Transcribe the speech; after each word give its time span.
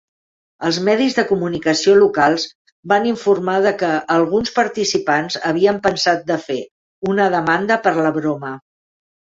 Els 0.69 0.77
medis 0.85 1.17
de 1.17 1.25
comunicació 1.31 1.93
locals 1.99 2.47
van 2.93 3.05
informar 3.11 3.59
de 3.67 3.75
que 3.83 3.93
alguns 4.17 4.55
participants 4.59 5.41
havien 5.53 5.81
pensat 5.89 6.27
de 6.35 6.43
fer 6.51 6.61
una 7.15 7.31
demanda 7.39 7.81
per 7.87 7.97
la 8.05 8.17
broma. 8.21 8.59